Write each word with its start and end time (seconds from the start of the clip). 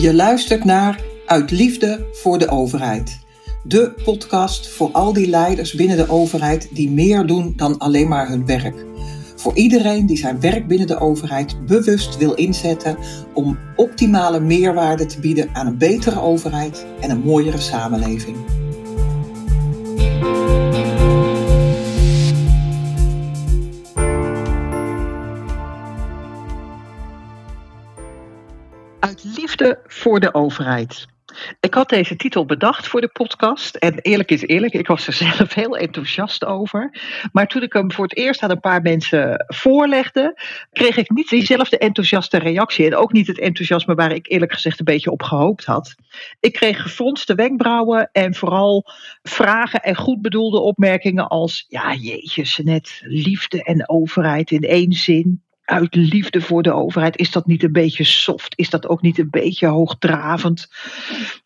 Je 0.00 0.14
luistert 0.14 0.64
naar 0.64 1.00
Uit 1.26 1.50
Liefde 1.50 2.06
voor 2.12 2.38
de 2.38 2.48
Overheid. 2.48 3.18
De 3.62 3.92
podcast 4.04 4.68
voor 4.68 4.92
al 4.92 5.12
die 5.12 5.28
leiders 5.28 5.72
binnen 5.72 5.96
de 5.96 6.08
overheid 6.08 6.68
die 6.72 6.90
meer 6.90 7.26
doen 7.26 7.52
dan 7.56 7.78
alleen 7.78 8.08
maar 8.08 8.28
hun 8.28 8.46
werk. 8.46 8.84
Voor 9.36 9.56
iedereen 9.56 10.06
die 10.06 10.16
zijn 10.16 10.40
werk 10.40 10.66
binnen 10.66 10.86
de 10.86 11.00
overheid 11.00 11.66
bewust 11.66 12.16
wil 12.16 12.34
inzetten 12.34 12.98
om 13.34 13.58
optimale 13.76 14.40
meerwaarde 14.40 15.06
te 15.06 15.20
bieden 15.20 15.48
aan 15.52 15.66
een 15.66 15.78
betere 15.78 16.20
overheid 16.20 16.86
en 17.00 17.10
een 17.10 17.22
mooiere 17.22 17.60
samenleving. 17.60 18.36
Liefde 29.22 29.78
voor 29.86 30.20
de 30.20 30.34
overheid. 30.34 31.06
Ik 31.60 31.74
had 31.74 31.88
deze 31.88 32.16
titel 32.16 32.44
bedacht 32.44 32.86
voor 32.86 33.00
de 33.00 33.08
podcast. 33.08 33.74
En 33.74 33.98
eerlijk 33.98 34.30
is 34.30 34.42
eerlijk, 34.42 34.74
ik 34.74 34.86
was 34.86 35.06
er 35.06 35.12
zelf 35.28 35.54
heel 35.54 35.76
enthousiast 35.76 36.44
over. 36.44 37.00
Maar 37.32 37.46
toen 37.46 37.62
ik 37.62 37.72
hem 37.72 37.92
voor 37.92 38.04
het 38.04 38.16
eerst 38.16 38.42
aan 38.42 38.50
een 38.50 38.60
paar 38.60 38.82
mensen 38.82 39.44
voorlegde, 39.46 40.40
kreeg 40.72 40.96
ik 40.96 41.10
niet 41.10 41.28
diezelfde 41.28 41.78
enthousiaste 41.78 42.38
reactie. 42.38 42.86
En 42.86 42.96
ook 42.96 43.12
niet 43.12 43.26
het 43.26 43.38
enthousiasme 43.38 43.94
waar 43.94 44.12
ik 44.12 44.30
eerlijk 44.30 44.52
gezegd 44.52 44.78
een 44.78 44.84
beetje 44.84 45.10
op 45.10 45.22
gehoopt 45.22 45.64
had. 45.64 45.94
Ik 46.40 46.52
kreeg 46.52 46.82
gefronste 46.82 47.34
wenkbrauwen 47.34 48.08
en 48.12 48.34
vooral 48.34 48.84
vragen 49.22 49.82
en 49.82 49.96
goed 49.96 50.22
bedoelde 50.22 50.60
opmerkingen 50.60 51.28
als: 51.28 51.64
ja, 51.68 51.94
jeetje, 51.94 52.64
net 52.64 53.00
liefde 53.04 53.62
en 53.62 53.88
overheid 53.88 54.50
in 54.50 54.62
één 54.62 54.92
zin 54.92 55.46
uit 55.68 55.94
liefde 55.94 56.40
voor 56.40 56.62
de 56.62 56.72
overheid, 56.72 57.16
is 57.16 57.30
dat 57.30 57.46
niet 57.46 57.62
een 57.62 57.72
beetje 57.72 58.04
soft? 58.04 58.52
Is 58.56 58.70
dat 58.70 58.88
ook 58.88 59.02
niet 59.02 59.18
een 59.18 59.30
beetje 59.30 59.66
hoogdravend? 59.66 60.68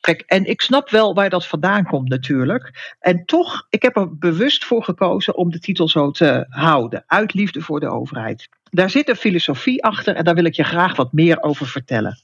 Kijk, 0.00 0.20
en 0.26 0.44
ik 0.44 0.60
snap 0.60 0.90
wel 0.90 1.14
waar 1.14 1.30
dat 1.30 1.46
vandaan 1.46 1.84
komt 1.84 2.08
natuurlijk. 2.08 2.94
En 3.00 3.24
toch, 3.24 3.66
ik 3.70 3.82
heb 3.82 3.96
er 3.96 4.18
bewust 4.18 4.64
voor 4.64 4.84
gekozen 4.84 5.36
om 5.36 5.50
de 5.50 5.58
titel 5.58 5.88
zo 5.88 6.10
te 6.10 6.46
houden. 6.48 7.04
Uit 7.06 7.34
liefde 7.34 7.60
voor 7.60 7.80
de 7.80 7.88
overheid. 7.88 8.48
Daar 8.70 8.90
zit 8.90 9.08
een 9.08 9.16
filosofie 9.16 9.84
achter 9.84 10.16
en 10.16 10.24
daar 10.24 10.34
wil 10.34 10.44
ik 10.44 10.54
je 10.54 10.64
graag 10.64 10.96
wat 10.96 11.12
meer 11.12 11.42
over 11.42 11.66
vertellen. 11.66 12.18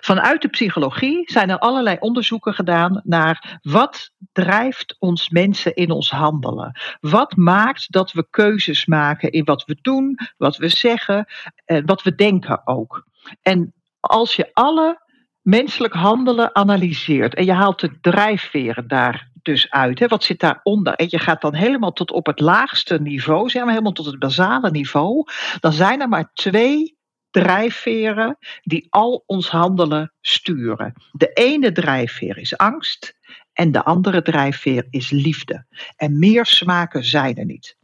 Vanuit 0.00 0.42
de 0.42 0.48
psychologie 0.48 1.30
zijn 1.30 1.50
er 1.50 1.58
allerlei 1.58 1.96
onderzoeken 2.00 2.54
gedaan 2.54 3.00
naar 3.04 3.60
wat 3.62 4.10
drijft 4.32 4.96
ons 4.98 5.30
mensen 5.30 5.74
in 5.74 5.90
ons 5.90 6.10
handelen. 6.10 6.80
Wat 7.00 7.36
maakt 7.36 7.92
dat 7.92 8.12
we 8.12 8.26
keuzes 8.30 8.86
maken 8.86 9.30
in 9.30 9.44
wat 9.44 9.64
we 9.64 9.76
doen, 9.82 10.18
wat 10.36 10.56
we 10.56 10.68
zeggen, 10.68 11.26
en 11.64 11.86
wat 11.86 12.02
we 12.02 12.14
denken 12.14 12.66
ook. 12.66 13.06
En 13.42 13.74
als 14.00 14.36
je 14.36 14.50
alle 14.52 15.00
menselijk 15.42 15.94
handelen 15.94 16.54
analyseert 16.54 17.34
en 17.34 17.44
je 17.44 17.52
haalt 17.52 17.80
de 17.80 18.00
drijfveren 18.00 18.88
daar 18.88 19.30
dus 19.42 19.70
uit. 19.70 19.98
Hè? 19.98 20.06
Wat 20.06 20.24
zit 20.24 20.40
daaronder? 20.40 20.94
En 20.94 21.06
je 21.08 21.18
gaat 21.18 21.40
dan 21.40 21.54
helemaal 21.54 21.92
tot 21.92 22.10
op 22.10 22.26
het 22.26 22.40
laagste 22.40 23.00
niveau, 23.00 23.48
zeg 23.48 23.62
maar 23.62 23.70
helemaal 23.70 23.92
tot 23.92 24.06
het 24.06 24.18
basale 24.18 24.70
niveau. 24.70 25.24
Dan 25.60 25.72
zijn 25.72 26.00
er 26.00 26.08
maar 26.08 26.30
twee 26.34 26.96
drijfveren 27.32 28.38
die 28.62 28.86
al 28.90 29.22
ons 29.26 29.48
handelen 29.48 30.12
sturen. 30.20 30.92
De 31.12 31.32
ene 31.32 31.72
drijfveer 31.72 32.38
is 32.38 32.56
angst 32.56 33.18
en 33.52 33.72
de 33.72 33.84
andere 33.84 34.22
drijfveer 34.22 34.86
is 34.90 35.10
liefde. 35.10 35.66
En 35.96 36.18
meer 36.18 36.46
smaken 36.46 37.04
zijn 37.04 37.36
er 37.36 37.44
niet. 37.44 37.76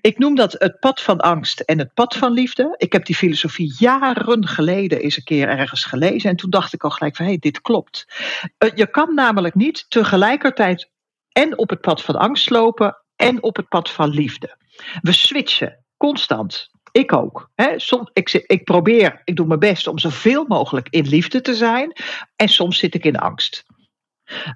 Ik 0.00 0.18
noem 0.18 0.34
dat 0.34 0.52
het 0.52 0.78
pad 0.80 1.02
van 1.02 1.20
angst 1.20 1.60
en 1.60 1.78
het 1.78 1.94
pad 1.94 2.16
van 2.16 2.32
liefde. 2.32 2.74
Ik 2.76 2.92
heb 2.92 3.06
die 3.06 3.16
filosofie 3.16 3.74
jaren 3.78 4.48
geleden 4.48 5.00
eens 5.00 5.16
een 5.16 5.24
keer 5.24 5.48
ergens 5.48 5.84
gelezen 5.84 6.30
en 6.30 6.36
toen 6.36 6.50
dacht 6.50 6.72
ik 6.72 6.84
al 6.84 6.90
gelijk 6.90 7.16
van 7.16 7.24
hé, 7.24 7.30
hey, 7.30 7.40
dit 7.40 7.60
klopt. 7.60 8.06
Eh, 8.58 8.70
je 8.74 8.90
kan 8.90 9.14
namelijk 9.14 9.54
niet 9.54 9.86
tegelijkertijd 9.88 10.90
en 11.32 11.58
op 11.58 11.70
het 11.70 11.80
pad 11.80 12.02
van 12.02 12.16
angst 12.16 12.50
lopen 12.50 12.96
en 13.16 13.42
op 13.42 13.56
het 13.56 13.68
pad 13.68 13.90
van 13.90 14.10
liefde. 14.10 14.56
We 15.00 15.12
switchen 15.12 15.84
constant. 15.96 16.73
Ik 16.94 17.12
ook. 17.12 17.50
Hè. 17.54 17.78
Soms, 17.78 18.10
ik, 18.12 18.32
ik 18.32 18.64
probeer, 18.64 19.22
ik 19.24 19.36
doe 19.36 19.46
mijn 19.46 19.58
best 19.58 19.86
om 19.86 19.98
zoveel 19.98 20.44
mogelijk 20.48 20.88
in 20.88 21.06
liefde 21.06 21.40
te 21.40 21.54
zijn. 21.54 21.92
En 22.36 22.48
soms 22.48 22.78
zit 22.78 22.94
ik 22.94 23.04
in 23.04 23.18
angst. 23.18 23.64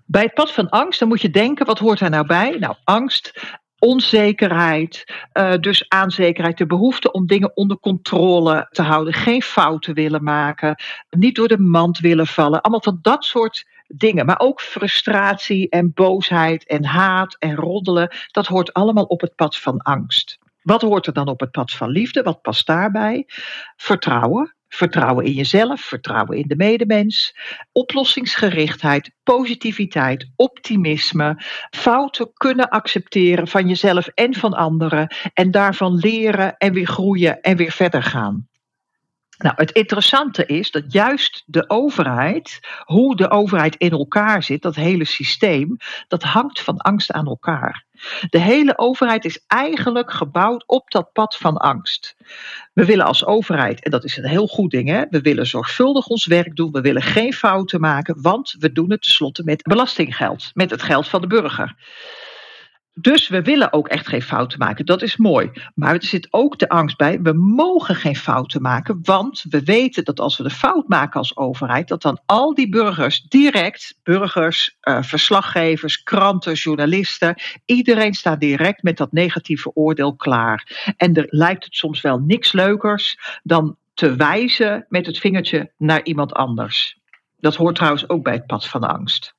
Bij 0.05 0.23
het 0.23 0.35
pad 0.35 0.53
van 0.53 0.69
angst, 0.69 0.99
dan 0.99 1.09
moet 1.09 1.21
je 1.21 1.31
denken, 1.31 1.67
wat 1.67 1.79
hoort 1.79 1.99
daar 1.99 2.11
nou 2.11 2.27
bij? 2.27 2.57
Nou, 2.59 2.75
angst, 2.85 3.41
onzekerheid, 3.79 5.05
uh, 5.33 5.55
dus 5.57 5.89
aanzekerheid, 5.89 6.59
de 6.59 6.67
behoefte 6.67 7.13
om 7.13 7.27
dingen 7.27 7.57
onder 7.57 7.79
controle 7.79 8.67
te 8.71 8.83
houden, 8.83 9.13
geen 9.13 9.43
fouten 9.43 9.95
willen 9.95 10.23
maken, 10.23 10.83
niet 11.11 11.35
door 11.35 11.49
de 11.49 11.59
mand 11.59 11.99
willen 11.99 12.27
vallen. 12.27 12.61
Allemaal 12.61 12.83
van 12.83 12.99
dat 13.03 13.25
soort 13.25 13.67
dingen. 13.87 14.27
Maar 14.27 14.41
ook 14.41 14.61
frustratie 14.61 15.69
en 15.69 15.93
boosheid 15.95 16.67
en 16.67 16.85
haat 16.85 17.37
en 17.39 17.55
roddelen, 17.55 18.17
dat 18.31 18.47
hoort 18.47 18.73
allemaal 18.73 19.05
op 19.05 19.21
het 19.21 19.35
pad 19.35 19.59
van 19.59 19.79
angst. 19.79 20.38
Wat 20.69 20.83
hoort 20.83 21.07
er 21.07 21.13
dan 21.13 21.29
op 21.29 21.41
het 21.41 21.51
pad 21.51 21.73
van 21.73 21.91
liefde? 21.91 22.23
Wat 22.23 22.43
past 22.43 22.67
daarbij? 22.67 23.25
Vertrouwen. 23.77 24.57
Vertrouwen 24.69 25.25
in 25.25 25.33
jezelf, 25.33 25.81
vertrouwen 25.81 26.37
in 26.37 26.45
de 26.47 26.57
medemens, 26.57 27.37
oplossingsgerichtheid, 27.73 29.11
positiviteit, 29.23 30.31
optimisme, 30.37 31.43
fouten 31.71 32.31
kunnen 32.33 32.69
accepteren 32.69 33.49
van 33.49 33.69
jezelf 33.69 34.07
en 34.07 34.35
van 34.35 34.55
anderen 34.55 35.15
en 35.33 35.51
daarvan 35.51 35.95
leren 35.95 36.57
en 36.57 36.73
weer 36.73 36.87
groeien 36.87 37.41
en 37.41 37.57
weer 37.57 37.73
verder 37.73 38.03
gaan. 38.03 38.49
Nou, 39.39 39.55
het 39.57 39.71
interessante 39.71 40.47
is 40.47 40.71
dat 40.71 40.93
juist 40.93 41.43
de 41.47 41.71
overheid, 41.71 42.61
hoe 42.85 43.17
de 43.17 43.31
overheid 43.31 43.77
in 43.77 43.91
elkaar 43.91 44.43
zit, 44.43 44.63
dat 44.63 44.75
hele 44.75 45.05
systeem, 45.05 45.77
dat 46.09 46.23
hangt 46.23 46.61
van 46.61 46.77
angst 46.77 47.13
aan 47.13 47.27
elkaar. 47.27 47.87
De 48.31 48.39
hele 48.39 48.79
overheid 48.79 49.25
is 49.25 49.45
eigenlijk 49.47 50.13
gebouwd 50.13 50.65
op 50.67 50.91
dat 50.91 51.13
pad 51.13 51.37
van 51.37 51.57
angst. 51.57 52.17
We 52.73 52.85
willen 52.85 53.07
als 53.07 53.25
overheid, 53.25 53.85
en 53.85 53.91
dat 53.91 54.05
is 54.05 54.17
een 54.17 54.29
heel 54.29 54.47
goed 54.47 54.71
ding, 54.71 54.89
hè, 54.89 55.05
we 55.11 55.21
willen 55.21 55.47
zorgvuldig 55.47 56.07
ons 56.07 56.27
werk 56.27 56.57
doen, 56.57 56.73
we 56.73 56.81
willen 56.81 57.03
geen 57.03 57.33
fouten 57.33 57.81
maken, 57.81 58.23
want 58.23 58.57
we 58.59 58.73
doen 58.73 58.91
het 58.91 59.03
tenslotte 59.03 59.43
met 59.45 59.63
belastinggeld, 59.63 60.51
met 60.55 60.71
het 60.71 60.83
geld 60.83 61.09
van 61.09 61.21
de 61.21 61.27
burger. 61.27 61.75
Dus 63.01 63.29
we 63.29 63.43
willen 63.43 63.73
ook 63.73 63.89
echt 63.89 64.09
geen 64.09 64.23
fouten 64.23 64.59
maken. 64.59 64.87
Dat 64.87 65.03
is 65.03 65.17
mooi. 65.17 65.51
Maar 65.75 65.95
er 65.95 66.05
zit 66.05 66.29
ook 66.31 66.59
de 66.59 66.69
angst 66.69 66.97
bij. 66.97 67.21
We 67.21 67.33
mogen 67.33 67.95
geen 67.95 68.17
fouten 68.17 68.63
maken. 68.63 68.99
Want 69.03 69.45
we 69.49 69.63
weten 69.63 70.05
dat 70.05 70.21
als 70.21 70.37
we 70.37 70.43
de 70.43 70.51
fout 70.51 70.89
maken 70.89 71.19
als 71.19 71.37
overheid. 71.37 71.89
dat 71.89 72.03
dan 72.03 72.21
al 72.27 72.55
die 72.55 72.69
burgers 72.69 73.23
direct. 73.23 73.99
burgers, 74.03 74.77
uh, 74.83 75.03
verslaggevers, 75.03 76.03
kranten, 76.03 76.53
journalisten. 76.53 77.35
iedereen 77.65 78.15
staat 78.15 78.41
direct 78.41 78.83
met 78.83 78.97
dat 78.97 79.13
negatieve 79.13 79.75
oordeel 79.75 80.17
klaar. 80.17 80.93
En 80.97 81.15
er 81.15 81.27
lijkt 81.29 81.65
het 81.65 81.75
soms 81.75 82.01
wel 82.01 82.19
niks 82.19 82.53
leukers 82.53 83.19
dan 83.43 83.77
te 83.95 84.17
wijzen 84.17 84.87
met 84.89 85.07
het 85.07 85.19
vingertje 85.19 85.73
naar 85.77 86.05
iemand 86.05 86.33
anders. 86.33 86.99
Dat 87.41 87.55
hoort 87.55 87.75
trouwens 87.75 88.09
ook 88.09 88.23
bij 88.23 88.33
het 88.33 88.47
pad 88.47 88.69
van 88.69 88.85
angst. 88.85 89.37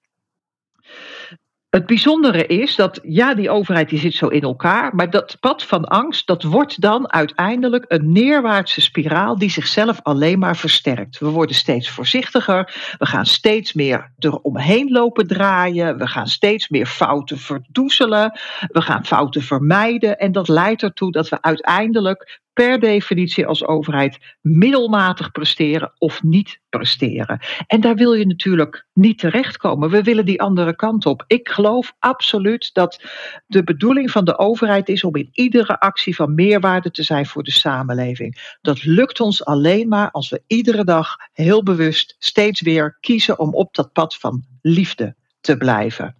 Het 1.69 1.85
bijzondere 1.85 2.45
is 2.45 2.75
dat, 2.75 2.99
ja, 3.03 3.33
die 3.33 3.49
overheid 3.49 3.89
die 3.89 3.99
zit 3.99 4.13
zo 4.13 4.27
in 4.27 4.41
elkaar, 4.41 4.95
maar 4.95 5.09
dat 5.09 5.37
pad 5.39 5.63
van 5.63 5.85
angst, 5.85 6.27
dat 6.27 6.43
wordt 6.43 6.81
dan 6.81 7.11
uiteindelijk 7.11 7.85
een 7.87 8.11
neerwaartse 8.11 8.81
spiraal 8.81 9.37
die 9.37 9.49
zichzelf 9.49 9.99
alleen 10.03 10.39
maar 10.39 10.57
versterkt. 10.57 11.19
We 11.19 11.29
worden 11.29 11.55
steeds 11.55 11.89
voorzichtiger, 11.89 12.93
we 12.97 13.05
gaan 13.05 13.25
steeds 13.25 13.73
meer 13.73 14.11
eromheen 14.19 14.91
lopen 14.91 15.27
draaien, 15.27 15.97
we 15.97 16.07
gaan 16.07 16.27
steeds 16.27 16.69
meer 16.69 16.85
fouten 16.85 17.37
verdoezelen, 17.37 18.39
we 18.67 18.81
gaan 18.81 19.05
fouten 19.05 19.41
vermijden 19.41 20.17
en 20.17 20.31
dat 20.31 20.47
leidt 20.47 20.83
ertoe 20.83 21.11
dat 21.11 21.29
we 21.29 21.41
uiteindelijk 21.41 22.39
per 22.53 22.79
definitie 22.79 23.45
als 23.45 23.65
overheid 23.65 24.17
middelmatig 24.41 25.31
presteren 25.31 25.93
of 25.97 26.23
niet 26.23 26.59
presteren. 26.69 27.39
En 27.67 27.81
daar 27.81 27.95
wil 27.95 28.13
je 28.13 28.25
natuurlijk 28.25 28.85
niet 28.93 29.19
terechtkomen. 29.19 29.89
We 29.89 30.03
willen 30.03 30.25
die 30.25 30.41
andere 30.41 30.75
kant 30.75 31.05
op. 31.05 31.23
Ik 31.27 31.49
geloof 31.49 31.93
absoluut 31.99 32.69
dat 32.73 33.03
de 33.47 33.63
bedoeling 33.63 34.11
van 34.11 34.25
de 34.25 34.37
overheid 34.37 34.89
is 34.89 35.03
om 35.03 35.15
in 35.15 35.29
iedere 35.31 35.79
actie 35.79 36.15
van 36.15 36.35
meerwaarde 36.35 36.91
te 36.91 37.03
zijn 37.03 37.25
voor 37.25 37.43
de 37.43 37.51
samenleving. 37.51 38.57
Dat 38.61 38.83
lukt 38.83 39.19
ons 39.19 39.45
alleen 39.45 39.87
maar 39.87 40.11
als 40.11 40.29
we 40.29 40.43
iedere 40.47 40.83
dag 40.83 41.15
heel 41.33 41.63
bewust 41.63 42.15
steeds 42.19 42.61
weer 42.61 42.97
kiezen 42.99 43.39
om 43.39 43.53
op 43.53 43.75
dat 43.75 43.93
pad 43.93 44.15
van 44.15 44.43
liefde 44.61 45.15
te 45.41 45.57
blijven. 45.57 46.15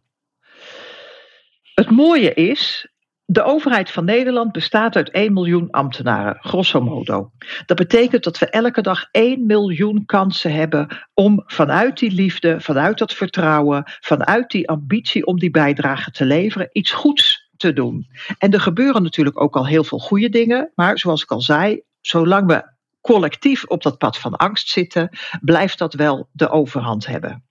Het 1.73 1.89
mooie 1.89 2.33
is, 2.33 2.87
de 3.31 3.43
overheid 3.43 3.91
van 3.91 4.05
Nederland 4.05 4.51
bestaat 4.51 4.95
uit 4.95 5.09
1 5.09 5.33
miljoen 5.33 5.69
ambtenaren, 5.69 6.37
grosso 6.39 6.81
modo. 6.81 7.31
Dat 7.65 7.77
betekent 7.77 8.23
dat 8.23 8.37
we 8.37 8.49
elke 8.49 8.81
dag 8.81 9.07
1 9.11 9.45
miljoen 9.45 10.05
kansen 10.05 10.53
hebben 10.53 10.87
om 11.13 11.43
vanuit 11.45 11.99
die 11.99 12.11
liefde, 12.11 12.61
vanuit 12.61 12.97
dat 12.97 13.13
vertrouwen, 13.13 13.83
vanuit 13.85 14.49
die 14.49 14.69
ambitie 14.69 15.25
om 15.25 15.39
die 15.39 15.51
bijdrage 15.51 16.11
te 16.11 16.25
leveren, 16.25 16.69
iets 16.71 16.91
goeds 16.91 17.49
te 17.57 17.73
doen. 17.73 18.07
En 18.37 18.51
er 18.51 18.61
gebeuren 18.61 19.03
natuurlijk 19.03 19.41
ook 19.41 19.55
al 19.55 19.67
heel 19.67 19.83
veel 19.83 19.99
goede 19.99 20.29
dingen, 20.29 20.71
maar 20.75 20.99
zoals 20.99 21.23
ik 21.23 21.31
al 21.31 21.41
zei, 21.41 21.81
zolang 22.01 22.47
we 22.47 22.73
collectief 23.01 23.65
op 23.65 23.83
dat 23.83 23.97
pad 23.97 24.17
van 24.17 24.35
angst 24.35 24.69
zitten, 24.69 25.17
blijft 25.41 25.77
dat 25.77 25.93
wel 25.93 26.29
de 26.31 26.49
overhand 26.49 27.05
hebben. 27.05 27.48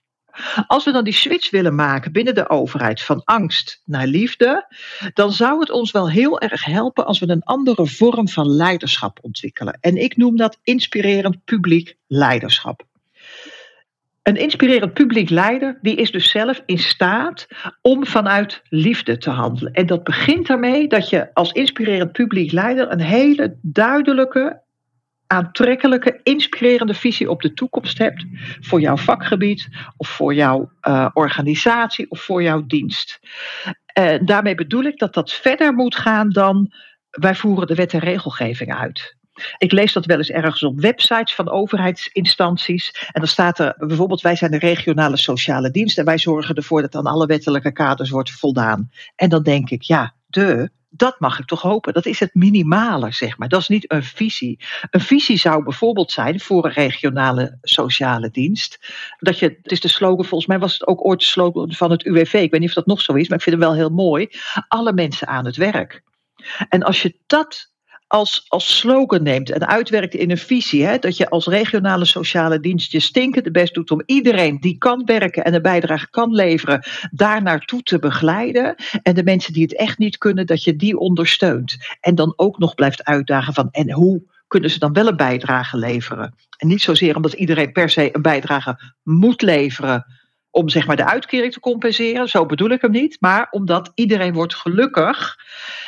Als 0.67 0.85
we 0.85 0.91
dan 0.91 1.03
die 1.03 1.13
switch 1.13 1.49
willen 1.49 1.75
maken 1.75 2.11
binnen 2.11 2.35
de 2.35 2.49
overheid 2.49 3.01
van 3.01 3.21
angst 3.23 3.81
naar 3.85 4.07
liefde, 4.07 4.73
dan 5.13 5.31
zou 5.31 5.59
het 5.59 5.71
ons 5.71 5.91
wel 5.91 6.09
heel 6.09 6.39
erg 6.39 6.65
helpen 6.65 7.05
als 7.05 7.19
we 7.19 7.29
een 7.29 7.43
andere 7.43 7.87
vorm 7.87 8.27
van 8.27 8.47
leiderschap 8.47 9.19
ontwikkelen. 9.21 9.77
En 9.81 9.97
ik 9.97 10.17
noem 10.17 10.37
dat 10.37 10.59
inspirerend 10.63 11.43
publiek 11.45 11.95
leiderschap. 12.07 12.87
Een 14.23 14.35
inspirerend 14.35 14.93
publiek 14.93 15.29
leider, 15.29 15.77
die 15.81 15.95
is 15.95 16.11
dus 16.11 16.29
zelf 16.29 16.63
in 16.65 16.79
staat 16.79 17.47
om 17.81 18.05
vanuit 18.05 18.61
liefde 18.69 19.17
te 19.17 19.29
handelen. 19.29 19.73
En 19.73 19.85
dat 19.85 20.03
begint 20.03 20.47
daarmee 20.47 20.87
dat 20.87 21.09
je 21.09 21.33
als 21.33 21.51
inspirerend 21.51 22.11
publiek 22.11 22.51
leider 22.51 22.91
een 22.91 23.01
hele 23.01 23.57
duidelijke 23.61 24.61
aantrekkelijke, 25.31 26.19
inspirerende 26.23 26.93
visie 26.93 27.29
op 27.29 27.41
de 27.41 27.53
toekomst 27.53 27.97
hebt 27.97 28.25
voor 28.59 28.81
jouw 28.81 28.97
vakgebied 28.97 29.67
of 29.97 30.07
voor 30.07 30.33
jouw 30.33 30.71
uh, 30.87 31.09
organisatie 31.13 32.11
of 32.11 32.21
voor 32.21 32.43
jouw 32.43 32.65
dienst. 32.65 33.19
Uh, 33.99 34.15
daarmee 34.21 34.55
bedoel 34.55 34.83
ik 34.83 34.97
dat 34.97 35.13
dat 35.13 35.31
verder 35.31 35.73
moet 35.73 35.95
gaan 35.95 36.29
dan 36.29 36.73
wij 37.09 37.35
voeren 37.35 37.67
de 37.67 37.75
wet 37.75 37.93
en 37.93 37.99
regelgeving 37.99 38.75
uit. 38.75 39.17
Ik 39.57 39.71
lees 39.71 39.93
dat 39.93 40.05
wel 40.05 40.17
eens 40.17 40.29
ergens 40.29 40.63
op 40.63 40.79
websites 40.79 41.35
van 41.35 41.49
overheidsinstanties. 41.49 43.07
En 43.11 43.21
dan 43.21 43.27
staat 43.27 43.59
er 43.59 43.75
bijvoorbeeld: 43.77 44.21
wij 44.21 44.35
zijn 44.35 44.51
de 44.51 44.59
regionale 44.59 45.17
sociale 45.17 45.71
dienst 45.71 45.97
en 45.97 46.05
wij 46.05 46.17
zorgen 46.17 46.55
ervoor 46.55 46.81
dat 46.81 46.95
aan 46.95 47.05
alle 47.05 47.25
wettelijke 47.25 47.71
kaders 47.71 48.09
wordt 48.09 48.31
voldaan. 48.31 48.89
En 49.15 49.29
dan 49.29 49.43
denk 49.43 49.69
ik, 49.69 49.81
ja, 49.81 50.15
de, 50.27 50.69
dat 50.89 51.19
mag 51.19 51.39
ik 51.39 51.45
toch 51.45 51.61
hopen. 51.61 51.93
Dat 51.93 52.05
is 52.05 52.19
het 52.19 52.33
minimale, 52.33 53.11
zeg 53.11 53.37
maar. 53.37 53.47
Dat 53.47 53.61
is 53.61 53.67
niet 53.67 53.91
een 53.91 54.03
visie. 54.03 54.59
Een 54.89 55.01
visie 55.01 55.37
zou 55.37 55.63
bijvoorbeeld 55.63 56.11
zijn 56.11 56.39
voor 56.39 56.65
een 56.65 56.71
regionale 56.71 57.57
sociale 57.61 58.29
dienst. 58.29 58.93
Dat 59.19 59.39
je, 59.39 59.57
het 59.61 59.71
is 59.71 59.79
de 59.79 59.87
slogan, 59.87 60.25
volgens 60.25 60.49
mij 60.49 60.59
was 60.59 60.73
het 60.73 60.87
ook 60.87 61.05
ooit 61.05 61.19
de 61.19 61.25
slogan 61.25 61.73
van 61.73 61.91
het 61.91 62.05
UWV. 62.05 62.33
Ik 62.33 62.51
weet 62.51 62.59
niet 62.59 62.69
of 62.69 62.75
dat 62.75 62.85
nog 62.85 63.01
zo 63.01 63.13
is, 63.13 63.27
maar 63.27 63.37
ik 63.37 63.43
vind 63.43 63.55
hem 63.55 63.65
wel 63.65 63.75
heel 63.75 63.89
mooi. 63.89 64.29
Alle 64.67 64.93
mensen 64.93 65.27
aan 65.27 65.45
het 65.45 65.55
werk. 65.55 66.03
En 66.69 66.83
als 66.83 67.01
je 67.01 67.15
dat 67.25 67.71
als, 68.09 68.45
als 68.47 68.77
slogan 68.77 69.23
neemt 69.23 69.51
en 69.51 69.67
uitwerkt 69.67 70.13
in 70.13 70.31
een 70.31 70.37
visie. 70.37 70.85
Hè, 70.85 70.97
dat 70.97 71.17
je 71.17 71.29
als 71.29 71.47
regionale 71.47 72.05
sociale 72.05 72.59
dienst 72.59 72.91
je 72.91 72.99
stinkende 72.99 73.51
best 73.51 73.73
doet 73.73 73.91
om 73.91 74.01
iedereen 74.05 74.59
die 74.59 74.77
kan 74.77 75.05
werken 75.05 75.43
en 75.43 75.53
een 75.53 75.61
bijdrage 75.61 76.09
kan 76.09 76.33
leveren, 76.33 76.83
daar 77.11 77.41
naartoe 77.41 77.83
te 77.83 77.99
begeleiden. 77.99 78.75
En 79.03 79.15
de 79.15 79.23
mensen 79.23 79.53
die 79.53 79.63
het 79.63 79.75
echt 79.75 79.97
niet 79.97 80.17
kunnen, 80.17 80.45
dat 80.45 80.63
je 80.63 80.75
die 80.75 80.97
ondersteunt. 80.97 81.77
En 81.99 82.15
dan 82.15 82.33
ook 82.35 82.57
nog 82.57 82.75
blijft 82.75 83.03
uitdagen 83.03 83.53
van 83.53 83.67
en 83.71 83.91
hoe 83.91 84.23
kunnen 84.47 84.69
ze 84.69 84.79
dan 84.79 84.93
wel 84.93 85.07
een 85.07 85.17
bijdrage 85.17 85.77
leveren? 85.77 86.35
En 86.57 86.67
niet 86.67 86.81
zozeer 86.81 87.15
omdat 87.15 87.33
iedereen 87.33 87.71
per 87.71 87.89
se 87.89 88.15
een 88.15 88.21
bijdrage 88.21 88.79
moet 89.03 89.41
leveren 89.41 90.05
om 90.51 90.69
zeg 90.69 90.87
maar 90.87 90.95
de 90.95 91.05
uitkering 91.05 91.53
te 91.53 91.59
compenseren, 91.59 92.27
zo 92.27 92.45
bedoel 92.45 92.69
ik 92.69 92.81
hem 92.81 92.91
niet, 92.91 93.17
maar 93.19 93.47
omdat 93.51 93.91
iedereen 93.95 94.33
wordt 94.33 94.55
gelukkig 94.55 95.37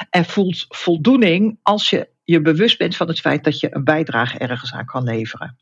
en 0.09 0.25
voelt 0.25 0.65
voldoening 0.67 1.59
als 1.61 1.89
je 1.89 2.09
je 2.23 2.41
bewust 2.41 2.77
bent 2.77 2.95
van 2.95 3.07
het 3.07 3.19
feit 3.19 3.43
dat 3.43 3.59
je 3.59 3.75
een 3.75 3.83
bijdrage 3.83 4.37
ergens 4.37 4.73
aan 4.73 4.85
kan 4.85 5.03
leveren. 5.03 5.57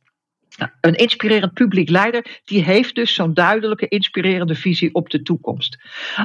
Nou, 0.58 0.72
een 0.82 0.96
inspirerend 0.96 1.54
publiek 1.54 1.90
leider, 1.90 2.42
die 2.46 2.64
heeft 2.64 2.96
dus 2.96 3.14
zo'n 3.14 3.34
duidelijke, 3.34 3.88
inspirerende 3.88 4.56
visie 4.56 4.94
op 4.94 5.10
de 5.10 5.22
toekomst. 5.22 5.78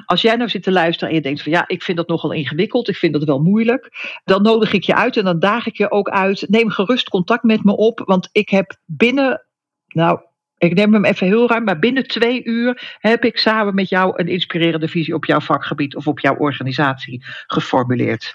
Als 0.07 0.23
jij 0.23 0.37
nou 0.37 0.51
zit 0.51 0.63
te 0.63 0.73
luisteren 0.73 1.09
en 1.09 1.15
je 1.15 1.23
denkt 1.23 1.43
van 1.43 1.53
ja, 1.53 1.65
ik 1.67 1.83
vind 1.83 1.97
dat 1.97 2.09
nogal 2.09 2.33
ingewikkeld, 2.33 2.89
ik 2.89 2.97
vind 2.97 3.13
dat 3.13 3.25
wel 3.25 3.41
moeilijk, 3.41 3.91
dan 4.25 4.43
nodig 4.43 4.73
ik 4.73 4.85
je 4.85 4.95
uit 4.95 5.17
en 5.17 5.25
dan 5.25 5.39
daag 5.39 5.67
ik 5.67 5.77
je 5.77 5.91
ook 5.91 6.09
uit. 6.09 6.47
Neem 6.49 6.71
gerust 6.71 7.09
contact 7.09 7.43
met 7.43 7.65
me 7.65 7.77
op, 7.77 8.03
want 8.05 8.29
ik 8.33 8.49
heb 8.49 8.77
binnen, 8.85 9.47
nou, 9.87 10.21
ik 10.65 10.75
neem 10.75 10.93
hem 10.93 11.05
even 11.05 11.27
heel 11.27 11.49
ruim, 11.49 11.65
maar 11.65 11.79
binnen 11.79 12.07
twee 12.07 12.45
uur 12.45 12.97
heb 12.99 13.25
ik 13.25 13.39
samen 13.39 13.75
met 13.75 13.89
jou 13.89 14.13
een 14.17 14.29
inspirerende 14.29 14.89
visie 14.89 15.15
op 15.15 15.25
jouw 15.25 15.41
vakgebied 15.41 15.97
of 15.97 16.07
op 16.07 16.21
jouw 16.21 16.37
organisatie 16.37 17.25
geformuleerd. 17.47 18.35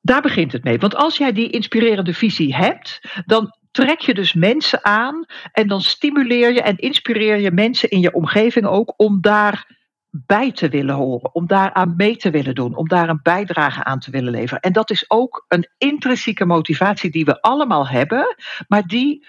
Daar 0.00 0.22
begint 0.22 0.52
het 0.52 0.64
mee. 0.64 0.78
Want 0.78 0.96
als 0.96 1.16
jij 1.16 1.32
die 1.32 1.50
inspirerende 1.50 2.14
visie 2.14 2.54
hebt, 2.54 3.00
dan 3.26 3.54
trek 3.70 4.00
je 4.00 4.14
dus 4.14 4.34
mensen 4.34 4.84
aan 4.84 5.24
en 5.52 5.68
dan 5.68 5.80
stimuleer 5.80 6.52
je 6.52 6.62
en 6.62 6.76
inspireer 6.76 7.40
je 7.40 7.50
mensen 7.50 7.90
in 7.90 8.00
je 8.00 8.12
omgeving 8.12 8.66
ook 8.66 8.94
om 8.96 9.20
daar 9.20 9.78
bij 10.10 10.52
te 10.52 10.68
willen 10.68 10.94
horen, 10.94 11.34
om 11.34 11.46
daar 11.46 11.72
aan 11.72 11.94
mee 11.96 12.16
te 12.16 12.30
willen 12.30 12.54
doen, 12.54 12.76
om 12.76 12.88
daar 12.88 13.08
een 13.08 13.20
bijdrage 13.22 13.84
aan 13.84 13.98
te 13.98 14.10
willen 14.10 14.32
leveren. 14.32 14.60
En 14.60 14.72
dat 14.72 14.90
is 14.90 15.04
ook 15.10 15.44
een 15.48 15.68
intrinsieke 15.78 16.44
motivatie 16.44 17.10
die 17.10 17.24
we 17.24 17.40
allemaal 17.40 17.88
hebben, 17.88 18.36
maar 18.68 18.86
die 18.86 19.26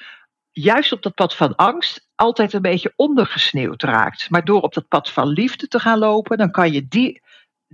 juist 0.51 0.91
op 0.91 1.01
dat 1.01 1.15
pad 1.15 1.35
van 1.35 1.55
angst 1.55 2.09
altijd 2.15 2.53
een 2.53 2.61
beetje 2.61 2.93
ondergesneeuwd 2.95 3.83
raakt. 3.83 4.29
Maar 4.29 4.45
door 4.45 4.61
op 4.61 4.73
dat 4.73 4.87
pad 4.87 5.09
van 5.09 5.27
liefde 5.27 5.67
te 5.67 5.79
gaan 5.79 5.99
lopen, 5.99 6.37
dan 6.37 6.51
kan 6.51 6.71
je 6.71 6.87
die 6.87 7.21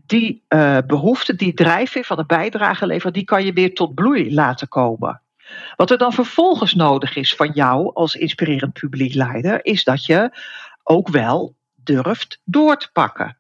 die 0.05 0.43
uh, 0.49 0.77
behoefte, 0.87 1.35
die 1.35 1.53
drijfveer 1.53 2.03
van 2.03 2.17
de 2.17 2.25
bijdrage 2.25 2.85
leveren, 2.85 3.13
die 3.13 3.23
kan 3.23 3.45
je 3.45 3.53
weer 3.53 3.73
tot 3.73 3.95
bloei 3.95 4.33
laten 4.33 4.67
komen. 4.67 5.21
Wat 5.75 5.91
er 5.91 5.97
dan 5.97 6.13
vervolgens 6.13 6.73
nodig 6.73 7.15
is 7.15 7.35
van 7.35 7.51
jou 7.53 7.93
als 7.93 8.15
inspirerend 8.15 8.73
publiek 8.73 9.13
leider, 9.13 9.65
is 9.65 9.83
dat 9.83 10.05
je 10.05 10.29
ook 10.83 11.09
wel 11.09 11.55
durft 11.75 12.41
door 12.43 12.77
te 12.77 12.89
pakken. 12.91 13.37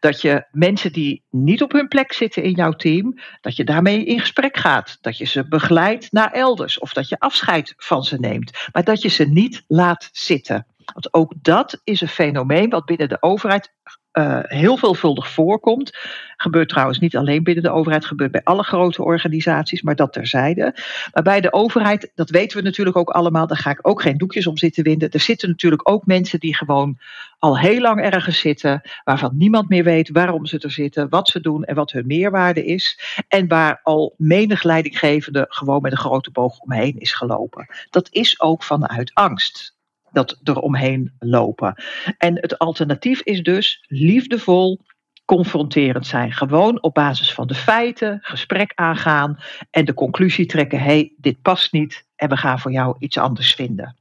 Dat 0.00 0.20
je 0.20 0.46
mensen 0.50 0.92
die 0.92 1.24
niet 1.30 1.62
op 1.62 1.72
hun 1.72 1.88
plek 1.88 2.12
zitten 2.12 2.42
in 2.42 2.52
jouw 2.52 2.72
team, 2.72 3.18
dat 3.40 3.56
je 3.56 3.64
daarmee 3.64 4.04
in 4.04 4.20
gesprek 4.20 4.56
gaat. 4.56 4.98
Dat 5.00 5.18
je 5.18 5.24
ze 5.24 5.48
begeleidt 5.48 6.12
naar 6.12 6.32
elders 6.32 6.78
of 6.78 6.92
dat 6.92 7.08
je 7.08 7.18
afscheid 7.18 7.74
van 7.76 8.04
ze 8.04 8.18
neemt. 8.18 8.68
Maar 8.72 8.84
dat 8.84 9.02
je 9.02 9.08
ze 9.08 9.24
niet 9.24 9.64
laat 9.66 10.08
zitten. 10.12 10.66
Want 10.92 11.14
ook 11.14 11.32
dat 11.42 11.80
is 11.84 12.00
een 12.00 12.08
fenomeen 12.08 12.70
wat 12.70 12.84
binnen 12.84 13.08
de 13.08 13.22
overheid 13.22 13.72
uh, 14.14 14.38
heel 14.42 14.76
veelvuldig 14.76 15.28
voorkomt. 15.30 15.90
Gebeurt 16.36 16.68
trouwens 16.68 16.98
niet 16.98 17.16
alleen 17.16 17.42
binnen 17.42 17.64
de 17.64 17.70
overheid, 17.70 18.04
gebeurt 18.04 18.30
bij 18.30 18.40
alle 18.44 18.62
grote 18.62 19.02
organisaties, 19.02 19.82
maar 19.82 19.96
dat 19.96 20.12
terzijde. 20.12 20.74
Maar 21.12 21.22
bij 21.22 21.40
de 21.40 21.52
overheid, 21.52 22.10
dat 22.14 22.30
weten 22.30 22.56
we 22.56 22.62
natuurlijk 22.62 22.96
ook 22.96 23.10
allemaal, 23.10 23.46
daar 23.46 23.56
ga 23.56 23.70
ik 23.70 23.88
ook 23.88 24.02
geen 24.02 24.18
doekjes 24.18 24.46
om 24.46 24.56
zitten 24.56 24.84
winden. 24.84 25.10
Er 25.10 25.20
zitten 25.20 25.48
natuurlijk 25.48 25.88
ook 25.90 26.06
mensen 26.06 26.40
die 26.40 26.56
gewoon 26.56 26.98
al 27.38 27.58
heel 27.58 27.80
lang 27.80 28.00
ergens 28.00 28.38
zitten, 28.38 28.80
waarvan 29.04 29.36
niemand 29.36 29.68
meer 29.68 29.84
weet 29.84 30.10
waarom 30.10 30.46
ze 30.46 30.58
er 30.58 30.70
zitten, 30.70 31.08
wat 31.08 31.28
ze 31.28 31.40
doen 31.40 31.64
en 31.64 31.74
wat 31.74 31.90
hun 31.90 32.06
meerwaarde 32.06 32.64
is. 32.64 32.98
En 33.28 33.48
waar 33.48 33.80
al 33.82 34.14
menig 34.16 34.62
leidinggevende 34.62 35.46
gewoon 35.48 35.82
met 35.82 35.92
een 35.92 35.98
grote 35.98 36.30
boog 36.30 36.58
omheen 36.58 36.98
is 36.98 37.12
gelopen. 37.12 37.66
Dat 37.90 38.08
is 38.10 38.40
ook 38.40 38.62
vanuit 38.62 39.10
angst 39.14 39.73
dat 40.14 40.40
er 40.42 40.58
omheen 40.58 41.12
lopen. 41.18 41.82
En 42.18 42.34
het 42.40 42.58
alternatief 42.58 43.20
is 43.20 43.42
dus 43.42 43.84
liefdevol 43.88 44.80
confronterend 45.24 46.06
zijn. 46.06 46.32
Gewoon 46.32 46.82
op 46.82 46.94
basis 46.94 47.34
van 47.34 47.46
de 47.46 47.54
feiten, 47.54 48.18
gesprek 48.22 48.72
aangaan 48.74 49.38
en 49.70 49.84
de 49.84 49.94
conclusie 49.94 50.46
trekken: 50.46 50.78
hé, 50.78 50.84
hey, 50.84 51.12
dit 51.16 51.42
past 51.42 51.72
niet 51.72 52.06
en 52.16 52.28
we 52.28 52.36
gaan 52.36 52.58
voor 52.58 52.72
jou 52.72 52.96
iets 52.98 53.18
anders 53.18 53.54
vinden 53.54 53.96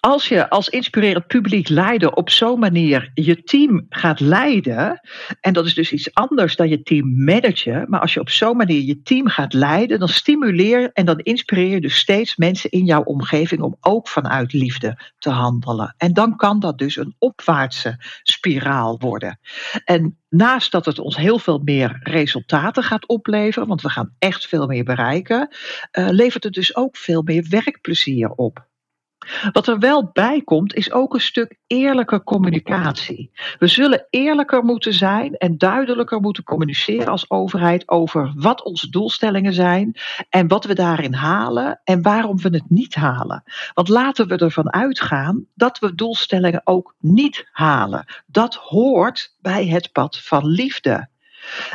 als 0.00 0.28
je 0.28 0.50
als 0.50 0.68
inspirerend 0.68 1.26
publiek 1.26 1.68
leider 1.68 2.12
op 2.12 2.30
zo'n 2.30 2.58
manier 2.58 3.10
je 3.14 3.42
team 3.42 3.86
gaat 3.88 4.20
leiden, 4.20 5.00
en 5.40 5.52
dat 5.52 5.66
is 5.66 5.74
dus 5.74 5.92
iets 5.92 6.14
anders 6.14 6.56
dan 6.56 6.68
je 6.68 6.82
team 6.82 7.24
managen, 7.24 7.84
maar 7.88 8.00
als 8.00 8.14
je 8.14 8.20
op 8.20 8.30
zo'n 8.30 8.56
manier 8.56 8.82
je 8.82 9.02
team 9.02 9.28
gaat 9.28 9.52
leiden, 9.52 9.98
dan 9.98 10.08
stimuleer 10.08 10.90
en 10.92 11.06
dan 11.06 11.18
inspireer 11.18 11.68
je 11.70 11.80
dus 11.80 11.96
steeds 11.96 12.36
mensen 12.36 12.70
in 12.70 12.84
jouw 12.84 13.02
omgeving 13.02 13.60
om 13.60 13.76
ook 13.80 14.08
vanuit 14.08 14.52
liefde 14.52 14.98
te 15.18 15.30
handelen. 15.30 15.94
En 15.96 16.12
dan 16.12 16.36
kan 16.36 16.60
dat 16.60 16.78
dus 16.78 16.96
een 16.96 17.14
opwaartse 17.18 17.96
spiraal 18.22 18.98
worden. 18.98 19.38
En 19.84 20.18
naast 20.28 20.72
dat 20.72 20.84
het 20.84 20.98
ons 20.98 21.16
heel 21.16 21.38
veel 21.38 21.60
meer 21.64 21.98
resultaten 22.02 22.82
gaat 22.82 23.06
opleveren, 23.06 23.68
want 23.68 23.82
we 23.82 23.88
gaan 23.88 24.14
echt 24.18 24.46
veel 24.46 24.66
meer 24.66 24.84
bereiken, 24.84 25.48
uh, 25.92 26.08
levert 26.10 26.44
het 26.44 26.52
dus 26.52 26.76
ook 26.76 26.96
veel 26.96 27.22
meer 27.22 27.46
werkplezier 27.48 28.30
op. 28.30 28.67
Wat 29.52 29.68
er 29.68 29.78
wel 29.78 30.10
bij 30.12 30.42
komt, 30.44 30.74
is 30.74 30.92
ook 30.92 31.14
een 31.14 31.20
stuk 31.20 31.56
eerlijke 31.66 32.22
communicatie. 32.22 33.30
We 33.58 33.66
zullen 33.66 34.06
eerlijker 34.10 34.64
moeten 34.64 34.92
zijn 34.92 35.36
en 35.36 35.58
duidelijker 35.58 36.20
moeten 36.20 36.44
communiceren 36.44 37.06
als 37.06 37.30
overheid 37.30 37.88
over 37.88 38.32
wat 38.34 38.62
onze 38.62 38.90
doelstellingen 38.90 39.52
zijn 39.52 39.96
en 40.28 40.48
wat 40.48 40.64
we 40.64 40.74
daarin 40.74 41.14
halen 41.14 41.80
en 41.84 42.02
waarom 42.02 42.38
we 42.40 42.48
het 42.48 42.70
niet 42.70 42.94
halen. 42.94 43.42
Want 43.74 43.88
laten 43.88 44.28
we 44.28 44.36
ervan 44.36 44.72
uitgaan 44.72 45.46
dat 45.54 45.78
we 45.78 45.94
doelstellingen 45.94 46.60
ook 46.64 46.94
niet 46.98 47.48
halen. 47.50 48.04
Dat 48.26 48.54
hoort 48.54 49.34
bij 49.40 49.66
het 49.66 49.92
pad 49.92 50.18
van 50.18 50.46
liefde. 50.46 51.08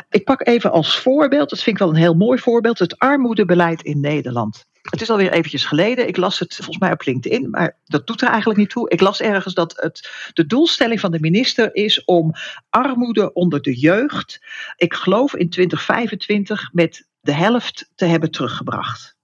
Ik 0.10 0.24
pak 0.24 0.48
even 0.48 0.72
als 0.72 1.00
voorbeeld, 1.00 1.50
dat 1.50 1.62
vind 1.62 1.76
ik 1.76 1.82
wel 1.82 1.92
een 1.92 2.02
heel 2.02 2.16
mooi 2.16 2.40
voorbeeld, 2.40 2.80
het 2.80 3.00
armoedebeleid 3.00 3.82
in 3.82 4.00
Nederland. 4.00 4.66
Het 4.90 5.02
is 5.02 5.10
alweer 5.10 5.32
eventjes 5.32 5.66
geleden. 5.66 6.08
Ik 6.08 6.18
las 6.18 6.40
het 6.40 6.56
volgens 6.56 6.78
mij 6.78 6.92
op 6.92 7.06
LinkedIn, 7.06 7.50
maar 7.50 7.78
dat 7.86 8.08
doet 8.08 8.22
er 8.22 8.28
eigenlijk 8.28 8.60
niet 8.60 8.70
toe. 8.70 8.90
Ik 8.90 9.00
las 9.00 9.22
ergens 9.22 9.54
dat 9.54 9.74
het, 9.82 10.10
de 10.34 10.46
doelstelling 10.46 11.00
van 11.00 11.12
de 11.12 11.20
minister 11.20 11.76
is 11.76 12.04
om 12.04 12.34
armoede 12.70 13.34
onder 13.34 13.62
de 13.62 13.80
jeugd, 13.80 14.42
ik 14.76 14.94
geloof 14.94 15.36
in 15.36 15.50
2025, 15.50 16.70
met 16.72 17.08
de 17.22 17.34
helft 17.34 17.90
te 17.96 18.06
hebben 18.06 18.32
teruggebracht. 18.32 19.16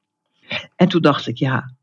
En 0.76 0.88
toen 0.88 1.02
dacht 1.02 1.28
ik, 1.28 1.38
ja, 1.38 1.74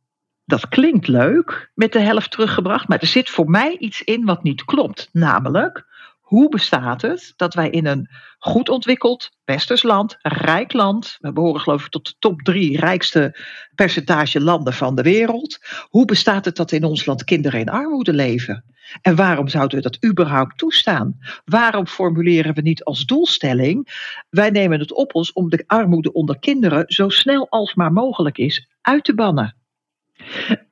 dat 0.45 0.69
klinkt 0.69 1.09
leuk 1.09 1.71
met 1.75 1.93
de 1.93 2.01
helft 2.01 2.31
teruggebracht, 2.31 2.89
maar 2.89 2.99
er 2.99 3.07
zit 3.07 3.31
voor 3.31 3.51
mij 3.51 3.77
iets 3.79 4.03
in 4.03 4.25
wat 4.25 4.43
niet 4.43 4.65
klopt. 4.65 5.09
Namelijk, 5.13 5.87
hoe 6.27 6.49
bestaat 6.49 7.03
het 7.03 7.33
dat 7.37 7.55
wij 7.55 7.71
in 7.71 7.87
een 7.87 8.09
goed 8.39 8.69
ontwikkeld 8.69 9.31
westers 9.45 9.83
land, 9.83 10.17
rijk 10.23 10.73
land, 10.73 11.17
we 11.21 11.33
behoren 11.33 11.61
geloof 11.61 11.85
ik 11.85 11.91
tot 11.91 12.07
de 12.07 12.15
top 12.19 12.43
drie 12.43 12.79
rijkste 12.79 13.39
percentage 13.75 14.41
landen 14.41 14.73
van 14.73 14.95
de 14.95 15.03
wereld, 15.03 15.59
hoe 15.89 16.05
bestaat 16.05 16.45
het 16.45 16.57
dat 16.57 16.73
in 16.73 16.85
ons 16.85 17.05
land 17.05 17.25
kinderen 17.25 17.61
in 17.61 17.69
armoede 17.69 18.13
leven? 18.13 18.65
En 19.03 19.17
waarom 19.17 19.49
zouden 19.49 19.77
we 19.77 19.83
dat 19.83 20.05
überhaupt 20.05 20.59
toestaan? 20.59 21.19
Waarom 21.45 21.87
formuleren 21.87 22.55
we 22.55 22.61
niet 22.61 22.85
als 22.85 23.05
doelstelling, 23.05 24.05
wij 24.31 24.51
nemen 24.51 24.81
het 24.81 24.93
op 24.93 25.15
ons 25.15 25.33
om 25.33 25.49
de 25.49 25.65
armoede 25.67 26.13
onder 26.13 26.39
kinderen 26.39 26.85
zo 26.87 27.09
snel 27.09 27.47
als 27.51 27.75
maar 27.75 27.93
mogelijk 27.93 28.39
is 28.39 28.69
uit 28.81 29.05
te 29.05 29.15
bannen? 29.15 29.57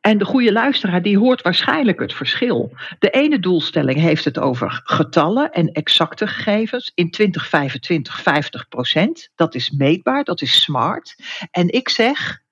En 0.01 0.19
de 0.19 0.25
goede 0.25 0.53
luisteraar 0.53 1.03
die 1.03 1.19
hoort 1.19 1.43
waarschijnlijk 1.43 2.01
het 2.01 2.15
verschil. 2.15 2.73
De 2.99 3.11
ene 3.11 3.39
doelstelling 3.39 3.99
heeft 3.99 4.25
het 4.25 4.39
over 4.39 4.81
getallen 4.85 5.53
en 5.53 5.73
exacte 5.73 6.27
gegevens. 6.27 6.93
In 6.95 7.11
2025 7.11 8.23
50 8.23 8.69
procent. 8.69 9.31
Dat 9.35 9.55
is 9.55 9.71
meetbaar, 9.71 10.25
dat 10.25 10.41
is 10.43 10.63
smart. 10.63 11.17
En 11.51 11.73
ik 11.73 11.89
zeg, 11.89 12.43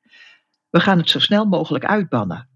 we 0.70 0.80
gaan 0.80 0.98
het 0.98 1.10
zo 1.10 1.18
snel 1.18 1.44
mogelijk 1.44 1.84
uitbannen. 1.84 2.48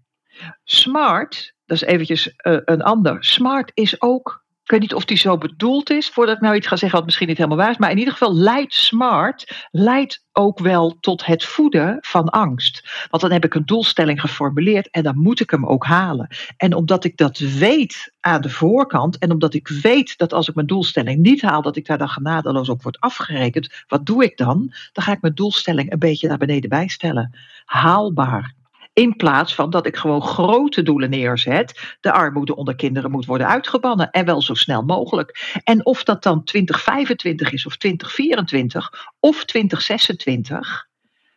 Smart, 0.63 1.53
dat 1.65 1.77
is 1.77 1.83
eventjes 1.83 2.27
uh, 2.27 2.57
een 2.65 2.81
ander. 2.81 3.23
Smart 3.23 3.71
is 3.73 4.01
ook 4.01 4.45
ik 4.67 4.73
weet 4.73 4.81
niet 4.81 4.93
of 4.93 5.05
die 5.05 5.17
zo 5.17 5.37
bedoeld 5.37 5.89
is, 5.89 6.09
voordat 6.09 6.35
ik 6.35 6.41
nou 6.41 6.55
iets 6.55 6.67
ga 6.67 6.75
zeggen 6.75 6.97
wat 6.97 7.05
misschien 7.05 7.27
niet 7.27 7.37
helemaal 7.37 7.57
waar 7.57 7.69
is. 7.69 7.77
Maar 7.77 7.91
in 7.91 7.97
ieder 7.97 8.13
geval 8.13 8.35
leidt 8.35 8.73
smart 8.73 9.67
leidt 9.71 10.25
ook 10.31 10.59
wel 10.59 10.97
tot 10.99 11.25
het 11.25 11.43
voeden 11.43 11.97
van 12.01 12.29
angst. 12.29 13.07
Want 13.09 13.23
dan 13.23 13.31
heb 13.31 13.45
ik 13.45 13.53
een 13.53 13.65
doelstelling 13.65 14.21
geformuleerd 14.21 14.89
en 14.89 15.03
dan 15.03 15.17
moet 15.17 15.39
ik 15.39 15.49
hem 15.49 15.65
ook 15.65 15.85
halen. 15.85 16.27
En 16.57 16.73
omdat 16.73 17.03
ik 17.03 17.17
dat 17.17 17.37
weet 17.37 18.13
aan 18.19 18.41
de 18.41 18.49
voorkant 18.49 19.17
en 19.17 19.31
omdat 19.31 19.53
ik 19.53 19.67
weet 19.67 20.17
dat 20.17 20.33
als 20.33 20.47
ik 20.47 20.55
mijn 20.55 20.67
doelstelling 20.67 21.21
niet 21.21 21.41
haal, 21.41 21.61
dat 21.61 21.75
ik 21.75 21.85
daar 21.85 21.97
dan 21.97 22.09
genadeloos 22.09 22.69
op 22.69 22.83
word 22.83 22.99
afgerekend, 22.99 23.83
wat 23.87 24.05
doe 24.05 24.23
ik 24.23 24.37
dan? 24.37 24.73
Dan 24.93 25.03
ga 25.03 25.11
ik 25.11 25.21
mijn 25.21 25.35
doelstelling 25.35 25.91
een 25.91 25.99
beetje 25.99 26.27
naar 26.27 26.37
beneden 26.37 26.69
bijstellen. 26.69 27.37
Haalbaar. 27.65 28.56
In 28.97 29.15
plaats 29.15 29.55
van 29.55 29.69
dat 29.69 29.85
ik 29.85 29.95
gewoon 29.95 30.21
grote 30.21 30.83
doelen 30.83 31.09
neerzet. 31.09 31.97
De 31.99 32.11
armoede 32.11 32.55
onder 32.55 32.75
kinderen 32.75 33.11
moet 33.11 33.25
worden 33.25 33.47
uitgebannen. 33.47 34.11
En 34.11 34.25
wel 34.25 34.41
zo 34.41 34.53
snel 34.53 34.81
mogelijk. 34.81 35.59
En 35.63 35.85
of 35.85 36.03
dat 36.03 36.23
dan 36.23 36.43
2025 36.43 37.51
is 37.51 37.65
of 37.65 37.77
2024 37.77 38.91
of 39.19 39.45
2026. 39.45 40.87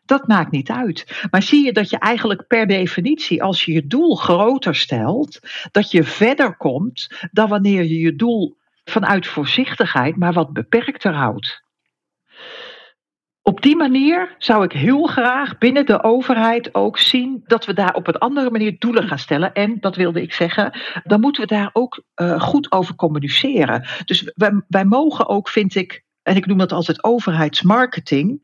Dat 0.04 0.26
maakt 0.26 0.50
niet 0.50 0.70
uit. 0.70 1.26
Maar 1.30 1.42
zie 1.42 1.64
je 1.64 1.72
dat 1.72 1.90
je 1.90 1.98
eigenlijk 1.98 2.46
per 2.46 2.66
definitie, 2.66 3.42
als 3.42 3.64
je 3.64 3.72
je 3.72 3.86
doel 3.86 4.16
groter 4.16 4.74
stelt, 4.74 5.38
dat 5.70 5.90
je 5.90 6.04
verder 6.04 6.56
komt 6.56 7.28
dan 7.32 7.48
wanneer 7.48 7.82
je 7.82 7.98
je 7.98 8.16
doel 8.16 8.56
vanuit 8.84 9.26
voorzichtigheid 9.26 10.16
maar 10.16 10.32
wat 10.32 10.52
beperkter 10.52 11.14
houdt. 11.14 11.62
Op 13.42 13.62
die 13.62 13.76
manier 13.76 14.34
zou 14.38 14.64
ik 14.64 14.72
heel 14.72 15.06
graag 15.06 15.58
binnen 15.58 15.86
de 15.86 16.02
overheid 16.02 16.74
ook 16.74 16.98
zien 16.98 17.42
dat 17.46 17.64
we 17.64 17.72
daar 17.72 17.94
op 17.94 18.06
een 18.06 18.18
andere 18.18 18.50
manier 18.50 18.76
doelen 18.78 19.08
gaan 19.08 19.18
stellen. 19.18 19.52
En 19.52 19.76
dat 19.80 19.96
wilde 19.96 20.22
ik 20.22 20.32
zeggen, 20.32 20.78
dan 21.04 21.20
moeten 21.20 21.42
we 21.42 21.48
daar 21.48 21.70
ook 21.72 22.02
uh, 22.16 22.40
goed 22.40 22.72
over 22.72 22.94
communiceren. 22.94 23.86
Dus 24.04 24.32
wij, 24.34 24.62
wij 24.68 24.84
mogen 24.84 25.28
ook, 25.28 25.48
vind 25.48 25.74
ik, 25.74 26.04
en 26.22 26.36
ik 26.36 26.46
noem 26.46 26.58
dat 26.58 26.72
altijd 26.72 27.04
overheidsmarketing. 27.04 28.42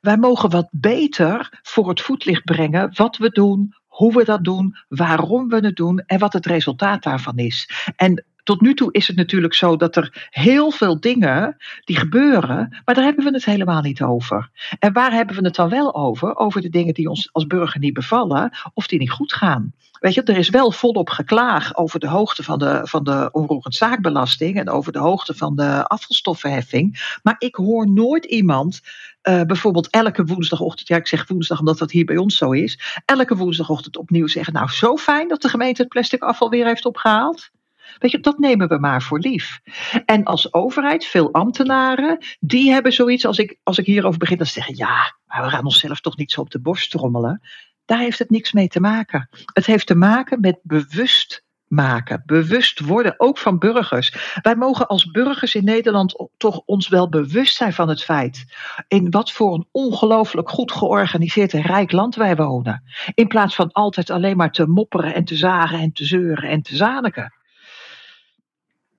Wij 0.00 0.16
mogen 0.16 0.50
wat 0.50 0.68
beter 0.70 1.60
voor 1.62 1.88
het 1.88 2.00
voetlicht 2.00 2.44
brengen 2.44 2.90
wat 2.94 3.16
we 3.16 3.30
doen, 3.30 3.74
hoe 3.86 4.14
we 4.14 4.24
dat 4.24 4.44
doen, 4.44 4.76
waarom 4.88 5.48
we 5.48 5.56
het 5.56 5.76
doen 5.76 5.98
en 5.98 6.18
wat 6.18 6.32
het 6.32 6.46
resultaat 6.46 7.02
daarvan 7.02 7.36
is. 7.36 7.70
En 7.96 8.24
tot 8.44 8.60
nu 8.60 8.74
toe 8.74 8.92
is 8.92 9.06
het 9.06 9.16
natuurlijk 9.16 9.54
zo 9.54 9.76
dat 9.76 9.96
er 9.96 10.28
heel 10.30 10.70
veel 10.70 11.00
dingen 11.00 11.56
die 11.84 11.96
gebeuren, 11.96 12.82
maar 12.84 12.94
daar 12.94 13.04
hebben 13.04 13.24
we 13.24 13.30
het 13.30 13.44
helemaal 13.44 13.80
niet 13.80 14.02
over. 14.02 14.50
En 14.78 14.92
waar 14.92 15.12
hebben 15.12 15.36
we 15.36 15.44
het 15.44 15.54
dan 15.54 15.68
wel 15.68 15.94
over? 15.94 16.36
Over 16.36 16.60
de 16.60 16.68
dingen 16.68 16.94
die 16.94 17.08
ons 17.08 17.28
als 17.32 17.46
burger 17.46 17.80
niet 17.80 17.94
bevallen 17.94 18.56
of 18.74 18.86
die 18.86 18.98
niet 18.98 19.10
goed 19.10 19.32
gaan. 19.32 19.72
Weet 20.00 20.14
je, 20.14 20.22
er 20.22 20.36
is 20.36 20.48
wel 20.48 20.72
volop 20.72 21.10
geklaag 21.10 21.76
over 21.76 22.00
de 22.00 22.08
hoogte 22.08 22.42
van 22.42 22.58
de, 22.58 22.80
van 22.82 23.04
de 23.04 23.28
onroerend 23.32 23.74
zaakbelasting 23.74 24.58
en 24.58 24.70
over 24.70 24.92
de 24.92 24.98
hoogte 24.98 25.34
van 25.34 25.56
de 25.56 25.86
afvalstoffenheffing. 25.86 27.18
Maar 27.22 27.34
ik 27.38 27.54
hoor 27.54 27.90
nooit 27.90 28.24
iemand 28.24 28.80
uh, 29.22 29.42
bijvoorbeeld 29.42 29.90
elke 29.90 30.24
woensdagochtend, 30.24 30.88
ja 30.88 30.96
ik 30.96 31.06
zeg 31.06 31.28
woensdag 31.28 31.58
omdat 31.58 31.78
dat 31.78 31.90
hier 31.90 32.04
bij 32.04 32.16
ons 32.16 32.36
zo 32.36 32.50
is, 32.50 33.02
elke 33.04 33.36
woensdagochtend 33.36 33.96
opnieuw 33.96 34.26
zeggen, 34.26 34.52
nou 34.52 34.68
zo 34.68 34.96
fijn 34.96 35.28
dat 35.28 35.42
de 35.42 35.48
gemeente 35.48 35.82
het 35.82 35.90
plastic 35.90 36.22
afval 36.22 36.50
weer 36.50 36.66
heeft 36.66 36.84
opgehaald. 36.84 37.50
Weet 37.98 38.10
je, 38.10 38.20
dat 38.20 38.38
nemen 38.38 38.68
we 38.68 38.78
maar 38.78 39.02
voor 39.02 39.18
lief. 39.18 39.60
En 40.04 40.24
als 40.24 40.52
overheid, 40.52 41.04
veel 41.04 41.32
ambtenaren, 41.32 42.18
die 42.40 42.72
hebben 42.72 42.92
zoiets 42.92 43.26
als 43.26 43.38
ik, 43.38 43.58
als 43.62 43.78
ik 43.78 43.86
hierover 43.86 44.18
begin, 44.18 44.36
dan 44.36 44.46
zeggen 44.46 44.76
ja, 44.76 45.16
maar 45.26 45.42
we 45.42 45.50
gaan 45.50 45.64
onszelf 45.64 46.00
toch 46.00 46.16
niet 46.16 46.32
zo 46.32 46.40
op 46.40 46.50
de 46.50 46.60
borst 46.60 46.90
trommelen. 46.90 47.40
Daar 47.84 47.98
heeft 47.98 48.18
het 48.18 48.30
niks 48.30 48.52
mee 48.52 48.68
te 48.68 48.80
maken. 48.80 49.28
Het 49.52 49.66
heeft 49.66 49.86
te 49.86 49.94
maken 49.94 50.40
met 50.40 50.58
bewust 50.62 51.44
maken, 51.68 52.22
bewust 52.26 52.80
worden, 52.80 53.14
ook 53.16 53.38
van 53.38 53.58
burgers. 53.58 54.36
Wij 54.42 54.56
mogen 54.56 54.86
als 54.86 55.10
burgers 55.10 55.54
in 55.54 55.64
Nederland 55.64 56.28
toch 56.36 56.62
ons 56.64 56.88
wel 56.88 57.08
bewust 57.08 57.56
zijn 57.56 57.72
van 57.72 57.88
het 57.88 58.02
feit 58.02 58.44
in 58.88 59.10
wat 59.10 59.32
voor 59.32 59.54
een 59.54 59.68
ongelooflijk 59.70 60.50
goed 60.50 60.72
georganiseerd 60.72 61.52
en 61.52 61.62
rijk 61.62 61.92
land 61.92 62.14
wij 62.14 62.36
wonen. 62.36 62.82
In 63.14 63.28
plaats 63.28 63.54
van 63.54 63.72
altijd 63.72 64.10
alleen 64.10 64.36
maar 64.36 64.52
te 64.52 64.66
mopperen 64.66 65.14
en 65.14 65.24
te 65.24 65.36
zagen 65.36 65.78
en 65.78 65.92
te 65.92 66.04
zeuren 66.04 66.50
en 66.50 66.62
te 66.62 66.76
zaniken 66.76 67.32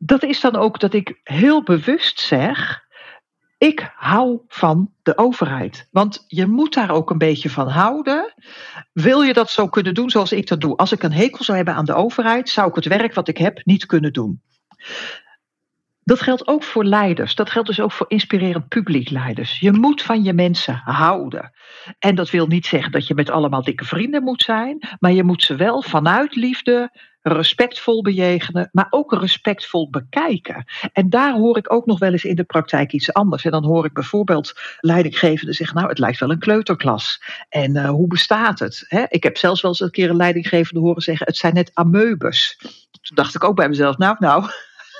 dat 0.05 0.24
is 0.24 0.39
dan 0.39 0.55
ook 0.55 0.79
dat 0.79 0.93
ik 0.93 1.19
heel 1.24 1.63
bewust 1.63 2.19
zeg. 2.19 2.83
Ik 3.57 3.91
hou 3.95 4.39
van 4.47 4.91
de 5.03 5.17
overheid. 5.17 5.88
Want 5.91 6.24
je 6.27 6.45
moet 6.45 6.74
daar 6.74 6.91
ook 6.91 7.09
een 7.09 7.17
beetje 7.17 7.50
van 7.50 7.67
houden. 7.67 8.33
Wil 8.93 9.21
je 9.21 9.33
dat 9.33 9.50
zo 9.50 9.67
kunnen 9.67 9.93
doen 9.93 10.09
zoals 10.09 10.31
ik 10.31 10.47
dat 10.47 10.62
doe? 10.62 10.77
Als 10.77 10.91
ik 10.91 11.03
een 11.03 11.13
hekel 11.13 11.43
zou 11.43 11.57
hebben 11.57 11.75
aan 11.75 11.85
de 11.85 11.93
overheid, 11.93 12.50
zou 12.50 12.69
ik 12.69 12.75
het 12.75 12.85
werk 12.85 13.13
wat 13.13 13.27
ik 13.27 13.38
heb 13.38 13.62
niet 13.65 13.85
kunnen 13.85 14.13
doen. 14.13 14.41
Dat 16.03 16.21
geldt 16.21 16.47
ook 16.47 16.63
voor 16.63 16.83
leiders. 16.83 17.35
Dat 17.35 17.50
geldt 17.50 17.67
dus 17.67 17.79
ook 17.79 17.91
voor 17.91 18.09
inspirerend 18.09 18.67
publiekleiders. 18.67 19.59
Je 19.59 19.71
moet 19.71 20.01
van 20.01 20.24
je 20.24 20.33
mensen 20.33 20.81
houden. 20.83 21.51
En 22.00 22.15
dat 22.15 22.29
wil 22.29 22.47
niet 22.47 22.65
zeggen 22.65 22.91
dat 22.91 23.07
je 23.07 23.13
met 23.13 23.29
allemaal 23.29 23.63
dikke 23.63 23.85
vrienden 23.85 24.24
moet 24.24 24.41
zijn, 24.41 24.89
maar 25.00 25.12
je 25.12 25.24
moet 25.24 25.43
ze 25.43 25.55
wel 25.55 25.81
vanuit 25.81 26.35
liefde 26.35 26.91
respectvol 27.27 28.01
bejegenen, 28.01 28.70
maar 28.72 28.88
ook 28.89 29.13
respectvol 29.13 29.89
bekijken. 29.89 30.65
En 30.94 31.10
daar 31.10 31.34
hoor 31.34 31.58
ik 31.58 31.74
ook 31.74 31.86
nog 31.86 32.00
wel 32.00 32.12
eens 32.12 32.24
in 32.24 32.36
de 32.36 32.44
praktijk 32.44 32.94
iets 32.94 33.13
anders. 33.13 33.46
En 33.46 33.51
dan 33.51 33.63
hoor 33.63 33.86
ik 33.86 33.94
bijvoorbeeld 33.94 34.53
leidinggevenden 34.79 35.55
zeggen, 35.55 35.75
nou 35.75 35.89
het 35.89 36.00
lijkt 36.00 36.20
wel 36.20 36.32
een 36.32 36.39
kleuterklas. 36.39 37.22
En 37.50 37.75
uh, 37.75 37.89
hoe 37.89 38.08
bestaat 38.08 38.60
het? 38.60 38.86
He, 38.88 39.03
ik 39.08 39.24
heb 39.24 39.38
zelfs 39.38 39.62
wel 39.62 39.72
eens 39.72 39.79
een 39.79 39.91
keer 39.91 40.10
een 40.10 40.15
leidinggevende 40.15 40.79
horen 40.79 41.01
zeggen, 41.01 41.25
het 41.25 41.38
zijn 41.38 41.53
net 41.53 41.72
ameubes. 41.74 42.58
Toen 42.91 43.15
dacht 43.15 43.36
ik 43.36 43.44
ook 43.44 43.55
bij 43.55 43.70
mezelf, 43.70 43.98
nou 43.98 44.15
nou, 44.20 44.46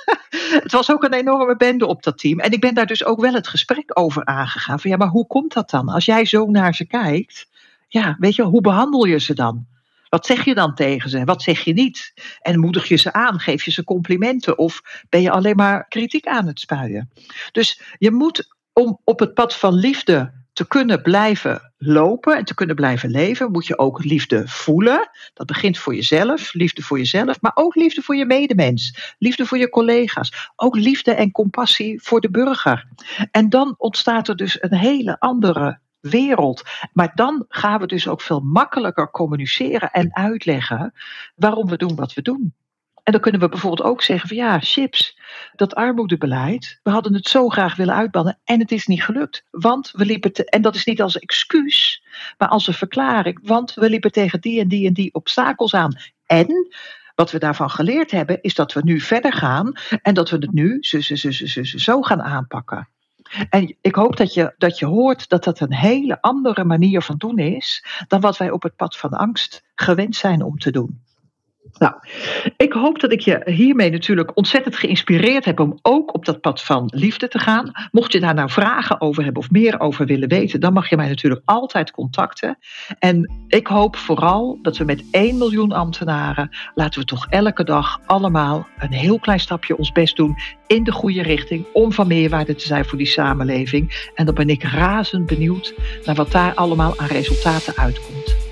het 0.62 0.72
was 0.72 0.90
ook 0.90 1.04
een 1.04 1.14
enorme 1.14 1.56
bende 1.56 1.86
op 1.86 2.02
dat 2.02 2.18
team. 2.18 2.40
En 2.40 2.50
ik 2.50 2.60
ben 2.60 2.74
daar 2.74 2.86
dus 2.86 3.04
ook 3.04 3.20
wel 3.20 3.34
het 3.34 3.48
gesprek 3.48 3.98
over 3.98 4.24
aangegaan. 4.24 4.80
Van 4.80 4.90
ja, 4.90 4.96
maar 4.96 5.08
hoe 5.08 5.26
komt 5.26 5.52
dat 5.52 5.70
dan? 5.70 5.88
Als 5.88 6.04
jij 6.04 6.24
zo 6.24 6.46
naar 6.46 6.74
ze 6.74 6.86
kijkt, 6.86 7.48
ja, 7.88 8.16
weet 8.18 8.34
je, 8.34 8.42
hoe 8.42 8.60
behandel 8.60 9.04
je 9.04 9.18
ze 9.18 9.34
dan? 9.34 9.66
Wat 10.08 10.26
zeg 10.26 10.44
je 10.44 10.54
dan 10.54 10.74
tegen 10.74 11.10
ze? 11.10 11.24
Wat 11.24 11.42
zeg 11.42 11.64
je 11.64 11.72
niet? 11.72 12.12
En 12.40 12.60
moedig 12.60 12.88
je 12.88 12.96
ze 12.96 13.12
aan? 13.12 13.40
Geef 13.40 13.64
je 13.64 13.70
ze 13.70 13.84
complimenten? 13.84 14.58
Of 14.58 14.80
ben 15.08 15.22
je 15.22 15.30
alleen 15.30 15.56
maar 15.56 15.88
kritiek 15.88 16.26
aan 16.26 16.46
het 16.46 16.60
spuien? 16.60 17.10
Dus 17.52 17.80
je 17.98 18.10
moet 18.10 18.54
om 18.72 19.00
op 19.04 19.18
het 19.18 19.34
pad 19.34 19.56
van 19.56 19.74
liefde 19.74 20.44
te 20.52 20.66
kunnen 20.66 21.02
blijven 21.02 21.72
lopen 21.78 22.36
en 22.36 22.44
te 22.44 22.54
kunnen 22.54 22.76
blijven 22.76 23.10
leven, 23.10 23.50
moet 23.50 23.66
je 23.66 23.78
ook 23.78 24.04
liefde 24.04 24.48
voelen. 24.48 25.10
Dat 25.34 25.46
begint 25.46 25.78
voor 25.78 25.94
jezelf, 25.94 26.52
liefde 26.52 26.82
voor 26.82 26.98
jezelf, 26.98 27.40
maar 27.40 27.52
ook 27.54 27.74
liefde 27.74 28.02
voor 28.02 28.16
je 28.16 28.26
medemens, 28.26 29.14
liefde 29.18 29.46
voor 29.46 29.58
je 29.58 29.68
collega's, 29.68 30.50
ook 30.56 30.76
liefde 30.76 31.14
en 31.14 31.30
compassie 31.30 32.02
voor 32.02 32.20
de 32.20 32.30
burger. 32.30 32.88
En 33.30 33.48
dan 33.48 33.74
ontstaat 33.78 34.28
er 34.28 34.36
dus 34.36 34.62
een 34.62 34.74
hele 34.74 35.18
andere 35.18 35.78
wereld. 36.10 36.62
Maar 36.92 37.12
dan 37.14 37.44
gaan 37.48 37.80
we 37.80 37.86
dus 37.86 38.08
ook 38.08 38.20
veel 38.20 38.40
makkelijker 38.40 39.10
communiceren 39.10 39.90
en 39.90 40.16
uitleggen 40.16 40.92
waarom 41.34 41.68
we 41.68 41.76
doen 41.76 41.94
wat 41.94 42.14
we 42.14 42.22
doen. 42.22 42.54
En 43.06 43.12
dan 43.12 43.20
kunnen 43.20 43.40
we 43.40 43.48
bijvoorbeeld 43.48 43.88
ook 43.88 44.02
zeggen 44.02 44.28
van 44.28 44.36
ja, 44.36 44.58
chips, 44.60 45.18
dat 45.54 45.74
armoedebeleid, 45.74 46.80
we 46.82 46.90
hadden 46.90 47.14
het 47.14 47.28
zo 47.28 47.48
graag 47.48 47.76
willen 47.76 47.94
uitbannen 47.94 48.38
en 48.44 48.60
het 48.60 48.72
is 48.72 48.86
niet 48.86 49.02
gelukt. 49.02 49.44
Want 49.50 49.90
we 49.90 50.04
liepen, 50.04 50.32
te, 50.32 50.44
en 50.44 50.62
dat 50.62 50.74
is 50.74 50.84
niet 50.84 51.02
als 51.02 51.18
excuus, 51.18 52.04
maar 52.38 52.48
als 52.48 52.66
een 52.66 52.74
verklaring, 52.74 53.38
want 53.42 53.74
we 53.74 53.90
liepen 53.90 54.12
tegen 54.12 54.40
die 54.40 54.60
en 54.60 54.68
die 54.68 54.86
en 54.86 54.92
die 54.92 55.14
obstakels 55.14 55.74
aan. 55.74 55.96
En 56.26 56.68
wat 57.14 57.30
we 57.30 57.38
daarvan 57.38 57.70
geleerd 57.70 58.10
hebben, 58.10 58.42
is 58.42 58.54
dat 58.54 58.72
we 58.72 58.80
nu 58.84 59.00
verder 59.00 59.32
gaan 59.32 59.72
en 60.02 60.14
dat 60.14 60.30
we 60.30 60.36
het 60.36 60.52
nu 60.52 60.78
zo, 60.80 61.00
zo, 61.00 61.14
zo, 61.14 61.30
zo, 61.30 61.62
zo 61.62 62.02
gaan 62.02 62.22
aanpakken. 62.22 62.88
En 63.50 63.76
ik 63.80 63.94
hoop 63.94 64.16
dat 64.16 64.34
je, 64.34 64.54
dat 64.58 64.78
je 64.78 64.86
hoort 64.86 65.28
dat 65.28 65.44
dat 65.44 65.60
een 65.60 65.74
hele 65.74 66.20
andere 66.20 66.64
manier 66.64 67.02
van 67.02 67.16
doen 67.16 67.38
is 67.38 67.84
dan 68.08 68.20
wat 68.20 68.36
wij 68.36 68.50
op 68.50 68.62
het 68.62 68.76
pad 68.76 68.96
van 68.96 69.10
angst 69.10 69.64
gewend 69.74 70.16
zijn 70.16 70.42
om 70.42 70.58
te 70.58 70.70
doen. 70.70 71.04
Nou, 71.72 71.94
ik 72.56 72.72
hoop 72.72 73.00
dat 73.00 73.12
ik 73.12 73.20
je 73.20 73.40
hiermee 73.44 73.90
natuurlijk 73.90 74.36
ontzettend 74.36 74.76
geïnspireerd 74.76 75.44
heb 75.44 75.60
om 75.60 75.78
ook 75.82 76.14
op 76.14 76.24
dat 76.24 76.40
pad 76.40 76.62
van 76.62 76.90
liefde 76.94 77.28
te 77.28 77.38
gaan. 77.38 77.70
Mocht 77.90 78.12
je 78.12 78.20
daar 78.20 78.34
nou 78.34 78.50
vragen 78.50 79.00
over 79.00 79.24
hebben 79.24 79.42
of 79.42 79.50
meer 79.50 79.80
over 79.80 80.06
willen 80.06 80.28
weten, 80.28 80.60
dan 80.60 80.72
mag 80.72 80.88
je 80.88 80.96
mij 80.96 81.08
natuurlijk 81.08 81.42
altijd 81.44 81.90
contacten. 81.90 82.58
En 82.98 83.30
ik 83.48 83.66
hoop 83.66 83.96
vooral 83.96 84.58
dat 84.62 84.76
we 84.76 84.84
met 84.84 85.04
1 85.10 85.38
miljoen 85.38 85.72
ambtenaren, 85.72 86.56
laten 86.74 87.00
we 87.00 87.06
toch 87.06 87.26
elke 87.30 87.64
dag 87.64 87.98
allemaal 88.06 88.66
een 88.78 88.92
heel 88.92 89.18
klein 89.18 89.40
stapje 89.40 89.76
ons 89.76 89.92
best 89.92 90.16
doen 90.16 90.36
in 90.66 90.84
de 90.84 90.92
goede 90.92 91.22
richting 91.22 91.64
om 91.72 91.92
van 91.92 92.06
meerwaarde 92.06 92.54
te 92.54 92.66
zijn 92.66 92.84
voor 92.84 92.98
die 92.98 93.06
samenleving. 93.06 94.10
En 94.14 94.24
dan 94.26 94.34
ben 94.34 94.48
ik 94.48 94.62
razend 94.62 95.26
benieuwd 95.26 95.74
naar 96.04 96.14
wat 96.14 96.32
daar 96.32 96.54
allemaal 96.54 96.98
aan 96.98 97.06
resultaten 97.06 97.76
uitkomt. 97.76 98.45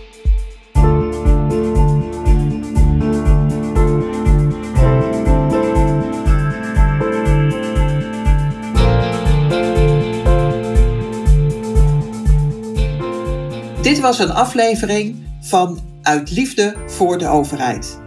Dit 13.84 14.00
was 14.00 14.18
een 14.18 14.32
aflevering 14.32 15.16
van 15.40 15.78
Uit 16.02 16.30
Liefde 16.30 16.74
voor 16.86 17.18
de 17.18 17.28
Overheid. 17.28 17.98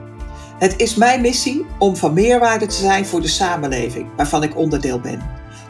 Het 0.59 0.73
is 0.77 0.95
mijn 0.95 1.21
missie 1.21 1.65
om 1.79 1.95
van 1.95 2.13
meerwaarde 2.13 2.65
te 2.65 2.75
zijn 2.75 3.05
voor 3.05 3.21
de 3.21 3.27
samenleving 3.27 4.09
waarvan 4.15 4.43
ik 4.43 4.57
onderdeel 4.57 4.99
ben. 4.99 5.21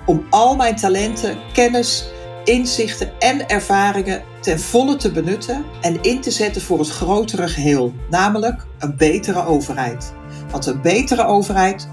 Om 0.06 0.26
al 0.30 0.56
mijn 0.56 0.76
talenten, 0.76 1.38
kennis, 1.54 2.10
inzichten 2.44 3.20
en 3.20 3.48
ervaringen 3.48 4.24
ten 4.42 4.60
volle 4.60 4.96
te 4.96 5.12
benutten 5.12 5.66
en 5.82 6.02
in 6.02 6.22
te 6.22 6.32
zetten 6.32 6.62
voor 6.62 6.80
het 6.80 6.90
grotere 6.90 7.48
geheel, 7.48 7.94
namelijk 8.10 8.66
een 8.80 8.98
betere 8.98 9.46
overheid. 9.46 10.14
Want 10.52 10.66
een 10.66 10.82
betere 10.82 11.26
overheid 11.26 11.88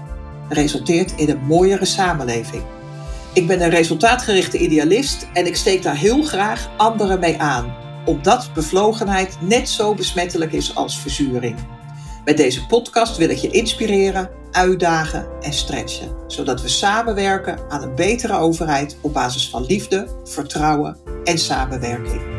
resulteert 0.49 1.13
in 1.15 1.29
een 1.29 1.45
mooiere 1.45 1.85
samenleving. 1.85 2.63
Ik 3.33 3.47
ben 3.47 3.61
een 3.61 3.69
resultaatgerichte 3.69 4.57
idealist 4.57 5.27
en 5.33 5.45
ik 5.45 5.55
steek 5.55 5.83
daar 5.83 5.97
heel 5.97 6.23
graag 6.23 6.69
anderen 6.77 7.19
mee 7.19 7.41
aan 7.41 7.83
omdat 8.05 8.49
bevlogenheid 8.53 9.37
net 9.41 9.69
zo 9.69 9.93
besmettelijk 9.93 10.51
is 10.51 10.75
als 10.75 10.99
verzuring. 10.99 11.55
Met 12.25 12.37
deze 12.37 12.65
podcast 12.65 13.17
wil 13.17 13.29
ik 13.29 13.37
je 13.37 13.49
inspireren, 13.49 14.29
uitdagen 14.51 15.27
en 15.41 15.53
stretchen, 15.53 16.15
zodat 16.27 16.61
we 16.61 16.67
samenwerken 16.67 17.59
aan 17.69 17.83
een 17.83 17.95
betere 17.95 18.37
overheid 18.37 18.97
op 19.01 19.13
basis 19.13 19.49
van 19.49 19.65
liefde, 19.65 20.07
vertrouwen 20.23 20.97
en 21.23 21.37
samenwerking. 21.37 22.34